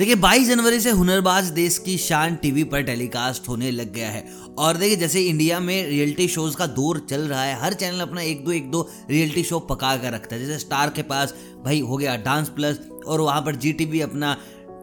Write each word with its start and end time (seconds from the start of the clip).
देखिए 0.00 0.14
22 0.14 0.48
जनवरी 0.48 0.80
से 0.80 0.90
हुनरबाज 0.90 1.44
देश 1.44 1.78
की 1.78 1.98
शान 1.98 2.36
टीवी 2.36 2.64
पर 2.64 2.82
टेलीकास्ट 2.82 3.48
होने 3.48 3.70
लग 3.70 3.92
गया 3.92 4.10
है। 4.10 4.28
और 4.58 4.76
देखिए, 4.76 4.96
जैसे 4.96 5.22
इंडिया 5.22 5.60
में 5.60 5.88
रियलिटी 5.88 6.28
शोज़ 6.28 6.56
का 6.56 6.66
दौर 6.66 7.06
चल 7.10 7.20
रहा 7.20 7.44
है, 7.44 7.60
हर 7.60 7.74
चैनल 7.74 8.00
अपना 8.00 8.22
एक 8.22 8.44
दो 8.44 8.52
एक 8.52 8.70
दो 8.70 8.90
रियलिटी 9.10 9.42
शो 9.42 9.58
पका 9.58 9.96
कर 9.96 10.12
रखता 10.12 10.36
है। 10.36 10.46
जैसे 10.46 10.58
स्टार 10.58 10.90
के 10.90 11.02
पास 11.02 11.34
भाई 11.64 11.80
हो 11.80 11.96
गया 11.96 12.16
डांस 12.16 12.48
प्लस, 12.48 12.80
और 13.06 13.20
वहाँ 13.20 13.40
पर 13.40 13.54
जी 13.54 13.72
टी 13.72 14.00
अपना 14.00 14.36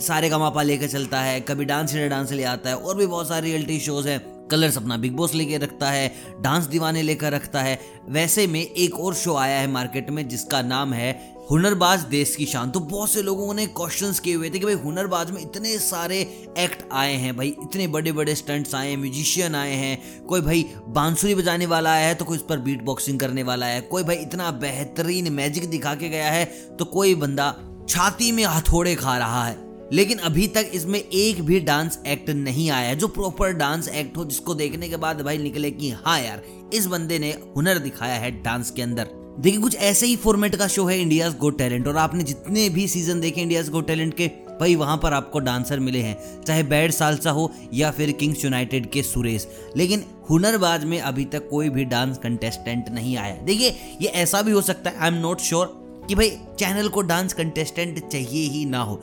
सारे 0.00 0.30
का 0.30 0.38
मापा 0.38 0.62
लेकर 0.62 0.86
चलता 0.86 1.20
है, 1.20 1.40
कभी 1.40 1.64
डांस 1.64 1.90
इंडिया 1.90 2.08
डांस 2.08 2.32
ले 2.32 2.44
आता 2.44 2.70
है, 2.70 2.76
और 2.76 2.96
भी 2.96 3.06
बहुत 3.06 3.28
सारे 3.28 3.48
रियलिटी 3.48 3.80
शोज़ 3.80 4.08
हैं। 4.08 4.41
कलर्स 4.52 4.76
अपना 4.76 4.96
बिग 4.96 5.16
बॉस 5.16 5.34
लेके 5.34 5.58
रखता 5.58 5.90
है, 5.90 6.14
डांस 6.40 6.66
दीवाने 6.66 7.02
लेकर 7.02 7.32
रखता 7.32 7.60
है। 7.60 7.78
वैसे 8.10 8.46
में 8.46 8.60
एक 8.60 8.98
और 9.00 9.14
शो 9.14 9.36
आया 9.36 9.60
है 9.60 9.70
मार्केट 9.70 10.10
में, 10.10 10.28
जिसका 10.28 10.62
नाम 10.62 10.92
है 10.92 11.12
हुनरबाज 11.50 12.00
देश 12.00 12.34
की 12.36 12.44
शान। 12.46 12.70
तो 12.70 12.80
बहुत 12.80 13.10
से 13.10 13.22
लोगों 13.22 13.54
ने 13.54 13.66
क्वेश्चंस 13.68 14.20
किए 14.20 14.34
हुए 14.34 14.50
थे 14.50 14.58
कि 14.58 14.64
भाई 14.64 14.74
हुनरबाज 14.74 15.30
में 15.30 15.40
इतने 15.40 15.76
सारे 15.78 16.20
एक्ट 16.58 16.84
आए 16.92 17.14
हैं, 17.14 17.36
भाई 17.36 17.48
इतने 17.62 17.86
बड़े 17.88 18.12
बड़े 18.12 18.34
स्टंट्स 18.34 18.74
आए 18.74 18.90
हैं 18.90 18.96
म्यूजिशियन 18.96 19.54
आए 19.54 19.74
हैं। 19.74 20.26
कोई 20.26 20.40
भाई 20.40 20.64
बांसुरी 20.88 21.34
बजाने 21.34 21.66
वाला 21.66 21.92
आया 21.92 22.06
है 22.08 22.14
तो 22.14 22.24
कोई 22.24 22.38
उस 22.38 22.44
पर 22.48 22.58
बीट 22.58 22.82
बॉक्सिंग 22.82 23.18
करने 23.20 23.42
वाला 23.42 23.66
है। 23.66 23.80
कोई 23.82 24.02
भाई 24.02 24.16
इतना 24.18 24.50
बेहतरीन 24.60 25.32
मैजिक 25.32 25.68
दिखा 25.70 25.94
के 25.94 26.08
गया 26.08 26.30
है 26.30 26.44
तो 26.78 26.84
कोई 26.86 27.14
बंदा 27.16 27.54
छाती 27.88 28.32
में 28.32 28.44
हथौड़े 28.44 28.94
खा 28.94 29.16
रहा 29.18 29.44
है। 29.46 29.56
लेकिन 29.92 30.18
अभी 30.18 30.46
तक 30.46 30.70
इसमें 30.74 30.98
एक 30.98 31.42
भी 31.42 31.60
डांस 31.60 31.98
एक्ट 32.06 32.30
नहीं 32.30 32.70
आया 32.70 32.88
है। 32.88 32.96
जो 32.96 33.08
प्रॉपर 33.08 33.52
डांस 33.52 33.88
एक्ट 33.88 34.16
हो, 34.16 34.24
जिसको 34.24 34.54
देखने 34.54 34.88
के 34.88 34.96
बाद 34.96 35.20
भाई 35.20 35.38
निकले 35.38 35.70
कि 35.70 35.90
हाँ 36.04 36.20
यार, 36.20 36.42
इस 36.74 36.86
बंदे 36.86 37.18
ने 37.18 37.30
हुनर 37.56 37.78
दिखाया 37.78 38.14
है 38.14 38.30
डांस 38.42 38.70
के 38.70 38.82
अंदर। 38.82 39.08
देखिए, 39.40 39.60
कुछ 39.60 39.74
ऐसे 39.76 40.06
ही 40.06 40.16
फॉर्मेट 40.16 40.54
का 40.56 40.66
शो 40.66 40.84
है 40.84 41.00
इंडियाज 41.00 41.36
गो 41.38 41.50
टैलेंट 41.50 41.86
और 41.88 41.96
आपने 41.96 42.24
जितने 42.24 42.68
भी 42.68 42.86
सीज़न 42.88 43.20
देखे 43.20 43.40
इंडियाज 43.40 43.68
गो 43.68 43.80
टैलेंट 43.80 44.14
के, 44.14 44.26
भाई 44.60 44.74
वहाँ 44.74 44.96
पर 44.96 45.12
आपको 45.12 45.38
डांसर 45.38 45.80
मिले 45.80 46.00
हैं, 46.00 46.16
चाहे 46.44 46.62
बैड 46.62 46.90
सालसा 46.90 47.30
हो 47.30 47.50
या 47.74 47.90
फिर 47.90 48.12
किंग्स 48.12 48.44
यूनाइटेड 48.44 48.90
के 48.90 49.02
सुरेश। 49.02 49.46
लेकिन 49.76 50.04
हुनरबाज 50.30 50.84
में 50.84 51.00
अभी 51.00 51.24
तक 51.24 51.48
कोई 51.48 51.68
भी 51.68 51.84
डांस 51.84 52.18
कंटेस्टेंट 52.18 52.88
नहीं 52.88 53.16
आया। 53.16 53.34
देखिए, 53.36 53.70
ये 54.02 54.08
ऐसा 54.08 54.42
भी 54.42 54.52
हो 54.52 54.62
सकता 54.62 54.90
है 54.90 54.98
आई 54.98 55.08
एम 55.08 55.14
नॉट 55.14 55.40
श्योर 55.40 55.80
कि 56.08 56.14
भाई 56.14 56.30
चैनल 56.58 56.88
को 56.88 57.02
डांस 57.02 57.32
कंटेस्टेंट 57.32 58.08
चाहिए 58.08 58.48
ही 58.48 58.64
ना 58.64 58.82
हो। 58.82 59.02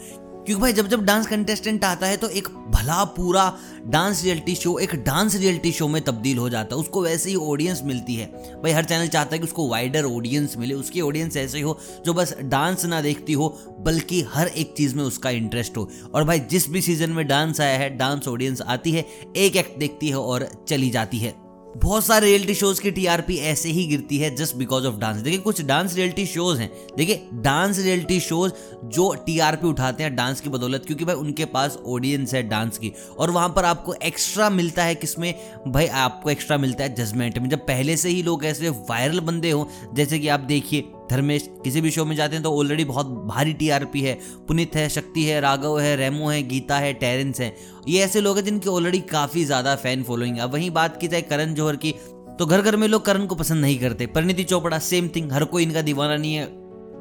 क्योंकि 0.50 0.62
भाई 0.62 0.74
जब 0.74 0.88
जब 0.88 1.04
डांस 1.06 1.28
कंटेस्टेंट 1.28 1.84
आता 1.84 2.08
है 2.08 2.18
तो 2.18 2.28
एक 2.30 2.48
भला 2.48 3.04
पूरा 3.04 3.44
डांस 3.86 4.24
रियलिटी 4.24 4.56
शो 4.56 4.78
एक 4.80 4.96
डांस 4.96 5.36
रियलिटी 5.36 5.72
शो 5.72 5.88
में 5.88 6.02
तब्दील 6.02 6.38
हो 6.38 6.50
जाता 6.50 6.76
है। 6.76 6.80
उसको 6.82 7.02
वैसे 7.02 7.30
ही 7.30 7.36
ऑडियंस 7.36 7.82
मिलती 7.86 8.16
है। 8.16 8.26
भाई 8.64 8.72
हर 8.72 8.84
चैनल 8.84 9.08
चाहता 9.08 9.36
है 9.36 9.40
कि 9.40 9.44
उसको 9.44 9.68
वाइडर 9.70 10.06
ऑडियंस 10.06 10.56
मिले। 10.58 10.74
उसकी 10.74 11.02
ऑडियंस 11.02 11.38
ऐसे 11.38 11.62
हो 11.62 11.78
जो 12.06 12.14
बस 12.14 12.36
डांस 12.40 12.86
ना 12.86 13.02
देखती 13.02 13.34
हो, 13.34 13.50
बल्कि 13.80 14.22
हर 14.22 14.48
एक 14.48 14.74
चीज़ 14.78 14.96
में 14.96 15.04
उसका 15.04 15.30
इंटरेस्ट 15.30 15.78
हो। 15.78 15.90
और 16.14 16.24
भाई 16.24 16.40
जिस 16.40 16.70
भी 16.70 16.82
सीज़न 16.82 17.10
में 17.10 17.28
डांस 17.28 17.62
आया 17.62 17.78
है 17.78 17.90
डांस 17.98 18.28
ऑडियंस 18.28 18.62
आती 18.62 18.92
है, 18.92 19.06
एक 19.36 19.56
एक्ट 19.56 19.80
देखती 19.80 20.10
है 20.10 20.18
और 20.18 20.50
चली 20.68 20.90
जाती 20.90 21.18
है। 21.18 21.49
बहुत 21.78 22.06
सारे 22.06 22.28
रियलिटी 22.28 22.54
शोज़ 22.54 22.82
की 22.82 22.92
टीआरपी 22.92 23.36
ऐसे 23.38 23.70
ही 23.70 23.86
गिरती 23.88 24.18
है 24.18 24.36
जस्ट 24.36 24.56
बिकॉज़ 24.56 24.86
ऑफ़ 24.86 24.96
डांस 24.96 25.18
देखिए, 25.18 25.40
कुछ 25.40 25.62
डांस 25.62 25.96
रियलिटी 25.96 26.26
शोज़ 26.26 26.60
हैं। 26.60 26.72
देखिए 26.98 27.28
डांस 27.34 27.80
रियलिटी 27.80 28.20
शोज़ 28.20 28.54
जो 28.86 29.14
टीआरपी 29.26 29.68
उठाते 29.68 30.04
हैं 30.04 30.16
डांस 30.16 30.42
की 30.42 30.50
बदौलत, 30.50 30.84
क्योंकि 30.86 31.06
भाई 31.06 31.16
उनके 31.16 31.46
पास 31.46 31.78
ऑडियंस 31.88 32.34
है 32.34 32.44
डांस 32.44 32.78
की। 32.78 32.92
और 33.20 33.32
वहाँ 33.32 33.50
पर 33.50 33.66
आपको 33.66 33.94
एक्स्ट्रा 33.94 34.50
मिलता 34.50 34.84
है 34.84 34.96
किसमें? 34.96 35.34
भाई 35.68 35.88
आपको 35.88 36.30
एक्स्ट्रा 36.30 36.58
मिलता 36.58 36.84
है 36.84 36.96
जजमेंट 36.96 37.38
में 37.38 37.50
जब 37.50 37.60
पहले 37.60 37.98
से 37.98 38.10
ही 38.10 38.24
लोग 38.24 38.46
ऐसे 38.46 38.70
वायरल 38.70 39.20
बंदे 39.20 39.52
हो, 39.52 39.70
जैसे 39.94 40.20
कि 40.20 40.28
आप 40.28 40.40
देखिए 40.40 40.92
धर्मेश, 41.10 41.50
किसी 41.64 41.82
भी 41.82 41.92
शो 41.92 42.06
में 42.06 42.16
जाते 42.16 42.36
हैं 42.36 42.44
तो 42.44 42.52
ऑलरेडी 42.54 42.84
बहुत 42.86 43.08
भारी 43.28 43.54
टीआरपी 43.54 44.02
है। 44.02 44.18
पुनित 44.48 44.76
है, 44.76 44.88
शक्ति 44.90 45.24
है, 45.24 45.40
राघव 45.42 45.80
है, 45.80 45.96
रेमो 45.96 46.30
है, 46.30 46.42
गीता 46.44 46.78
है, 46.78 46.94
टेरेंस 46.96 47.40
है। 47.40 47.56
ये 47.88 48.04
ऐसे 48.04 48.22
लोग 48.22 48.38
हैं 48.38 48.46
जिनकी 48.46 48.70
ऑलरेडी 48.70 49.00
काफ़ी 49.10 49.46
ज़्यादा 49.46 49.76
फ़ैन 49.78 50.04
फॉलोइंग 50.04 50.38
है। 50.38 50.48
वहीं 50.48 50.72
बात 50.72 51.00
की 51.02 51.08
जाए 51.08 51.22
करण 51.24 51.54
जौहर 51.54 51.76
की 51.76 51.94
तो 52.40 52.46
घर 52.46 52.62
घर 52.62 52.76
में 52.76 52.88
लोग 52.88 53.06
करण 53.06 53.26
को 53.26 53.36
पसंद 53.36 53.62
नहीं 53.62 53.78
करते। 53.80 54.06
परिणीति 54.08 54.44
चोपड़ा 54.44 54.80
सेम 54.80 55.08
थिंग 55.16 55.32
हर 55.32 55.44
कोई 55.46 55.64
इनका 55.64 55.82
दीवाना 55.82 56.18
नहीं 56.18 56.34
है। 56.34 56.48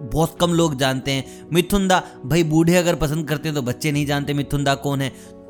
बहुत 0.04 0.36
कम 0.40 0.52
लोग 0.52 0.76
जानते 0.78 1.10
हैं। 1.10 1.48
मिथुंदा 1.52 2.02
भाई 2.24 2.42
बूढ़े 2.44 2.76
अगर 2.76 2.94
पसंद 2.96 3.28
करते 3.28 3.48
हैं 3.48 3.54
तो 3.54 3.62
बच्चे 3.62 3.92
नहीं 3.92 4.06
जानते 4.06 4.34
मिथुंदा 4.34 4.74
कौन 4.76 5.00
है। 5.00 5.08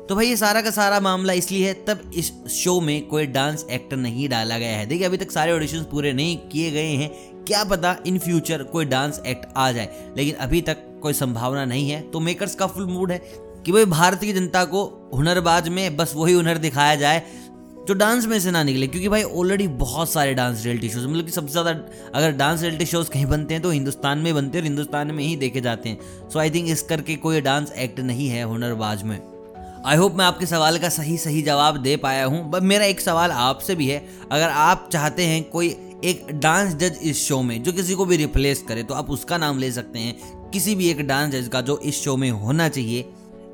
तो 0.09 0.15
भाई 0.15 0.27
ये 0.27 0.35
सारा 0.37 0.61
का 0.61 0.71
सारा 0.71 0.99
मामला 0.99 1.33
इसलिए 1.33 1.67
है, 1.67 1.73
तब 1.85 2.11
इस 2.13 2.31
शो 2.51 2.79
में 2.81 3.07
कोई 3.07 3.25
डांस 3.27 3.65
एक्टर 3.71 3.97
नहीं 3.97 4.29
डाला 4.29 4.57
गया 4.57 4.77
है। 4.77 4.85
देखिए, 4.85 5.05
अभी 5.05 5.17
तक 5.17 5.31
सारे 5.31 5.51
ऑडिशन 5.51 5.83
पूरे 5.91 6.13
नहीं 6.13 6.37
किए 6.49 6.71
गए 6.71 6.93
हैं। 6.93 7.09
क्या 7.49 7.63
पता 7.65 7.95
इन 8.07 8.17
फ्यूचर 8.19 8.63
कोई 8.65 8.85
डांस 8.85 9.21
एक्ट 9.27 9.45
आ 9.57 9.71
जाए, 9.71 9.89
लेकिन 10.17 10.35
अभी 10.37 10.61
तक 10.61 10.77
कोई 11.01 11.13
संभावना 11.15 11.65
नहीं 11.65 11.89
है। 11.89 12.01
तो 12.11 12.19
मेकर्स 12.19 12.55
का 12.55 12.67
फुल 12.67 12.85
मूड 12.87 13.11
है 13.11 13.17
कि 13.65 13.71
भाई 13.71 13.85
भारतीय 13.87 14.33
जनता 14.33 14.63
को 14.65 14.83
हुनरबाज 15.13 15.69
में 15.69 15.95
बस 15.97 16.13
वही 16.15 16.33
हुनर 16.33 16.57
दिखाया 16.59 16.95
जाए 16.95 17.23
जो 17.87 17.93
डांस 17.93 18.25
में 18.25 18.39
से 18.39 18.51
ना 18.51 18.61
निकले, 18.63 18.87
क्योंकि 18.87 19.09
भाई 19.09 19.23
ऑलरेडी 19.23 19.67
बहुत 19.67 20.09
सारे 20.09 20.33
डांस 20.33 20.63
रियलिटी 20.65 20.89
शोज़ 20.89 21.07
मतलब 21.07 21.25
कि 21.25 21.31
सबसे 21.31 21.51
ज़्यादा 21.51 21.71
अगर 22.15 22.31
डांस 22.33 22.61
रियलिटी 22.61 22.85
शोज़ 22.85 23.09
कहीं 23.09 23.25
बनते 23.25 23.53
हैं 23.53 23.63
तो 23.63 23.69
हिंदुस्तान 23.71 24.17
में 24.17 24.33
बनते 24.35 24.57
हैं 24.57 24.63
और 24.63 24.67
हिंदुस्तान 24.67 25.11
में 25.11 25.23
ही 25.23 25.35
देखे 25.37 25.61
जाते 25.61 25.89
हैं। 25.89 26.29
सो 26.29 26.39
आई 26.39 26.49
थिंक 26.49 26.69
इस 26.69 26.81
करके 26.81 27.15
कोई 27.17 27.41
डांस 27.41 27.71
एक्ट 27.77 27.99
नहीं 28.01 28.29
है 28.29 28.43
हुनरबाज 28.43 29.03
में। 29.03 29.19
आई 29.85 29.97
होप 29.97 30.15
मैं 30.15 30.25
आपके 30.25 30.45
सवाल 30.45 30.77
का 30.77 30.89
सही 30.91 31.17
सही 31.17 31.41
जवाब 31.41 31.77
दे 31.77 31.95
पाया 31.97 32.25
हूँ। 32.25 32.59
मेरा 32.61 32.85
एक 32.85 33.01
सवाल 33.01 33.31
आपसे 33.31 33.75
भी 33.75 33.87
है। 33.87 34.03
अगर 34.31 34.49
आप 34.49 34.89
चाहते 34.93 35.23
हैं 35.23 35.43
कोई 35.49 35.75
एक 36.03 36.25
डांस 36.33 36.73
जज 36.73 36.99
इस 37.03 37.23
शो 37.27 37.41
में, 37.41 37.61
जो 37.63 37.71
किसी 37.71 37.93
को 37.93 38.05
भी 38.05 38.17
रिप्लेस 38.17 38.61
करे 38.61 38.83
तो 38.83 38.93
आप 38.93 39.09
उसका 39.09 39.37
नाम 39.37 39.59
ले 39.59 39.71
सकते 39.71 39.99
हैं। 39.99 40.49
किसी 40.51 40.75
भी 40.75 40.89
एक 40.89 41.01
डांस 41.07 41.31
जज 41.31 41.47
का 41.47 41.61
जो 41.61 41.77
इस 41.79 42.01
शो 42.03 42.15
में 42.17 42.29
होना 42.31 42.67
चाहिए, 42.69 43.05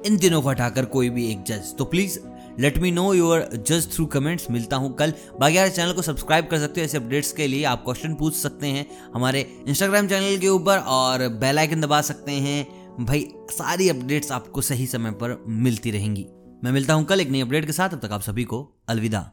इन 0.06 0.18
तीनों 0.18 0.42
को 0.42 0.50
हटाकर 0.50 0.86
कोई 0.86 1.10
भी 1.10 1.26
एक 1.32 1.44
जज। 1.44 1.74
तो 1.78 1.86
please 1.86 2.20
let 2.60 2.78
me 2.78 2.92
know 2.92 3.14
your 3.14 3.50
जज 3.68 3.88
थ्रू 3.94 4.06
कमेंट्स 4.06 4.50
मिलता 4.52 4.76
हूँ 4.76 4.94
कल। 4.96 5.14
बाकी 5.40 5.58
यार 5.58 5.70
चैनल 5.70 5.94
को 5.94 6.02
सब्सक्राइब 6.02 6.48
कर 6.48 6.60
सकते 6.60 6.82
हो 6.82 6.86
ऐसे 6.86 6.98
अपडेट्स 6.98 7.32
के 7.32 7.48
लिए। 7.48 7.64
आप 7.64 7.84
क्वेश्चन 7.86 8.14
पूछ 8.16 8.36
सकते 8.36 8.68
हैं 8.68 8.86
हमारे 9.16 9.42
इंस्टाग्राम 9.68 10.08
चैनल 10.08 10.38
के 10.38 10.48
ऊपर 10.50 10.78
और 10.78 11.28
बेल 11.36 11.60
आइकन 11.60 11.82
दबा 11.82 12.02
सकते 12.02 12.32
हैं। 12.32 13.06
भाई, 13.06 13.28
सारी 13.52 13.90
अपडेट्स 13.90 14.32
आपको 14.32 14.62
सही 14.62 14.88
समय 14.88 15.12
पर 15.14 15.44
मिलती 15.48 15.92
रहेंगी। 15.92 16.26
मैं 16.64 16.72
मिलता 16.72 16.94
हूँ 16.94 17.06
कल 17.06 17.22
एक 17.22 17.30
नई 17.30 17.42
अपडेट 17.42 17.66
के 17.66 17.72
साथ। 17.72 17.90
अब 17.90 18.00
तक 18.00 18.12
आप 18.12 18.22
सभी 18.22 18.44
को 18.44 18.68
अलविदा। 18.90 19.32